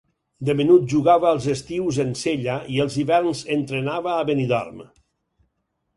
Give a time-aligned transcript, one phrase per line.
[0.47, 4.85] De menut, jugava als estius en Sella i els hiverns entrenava a Benidorm.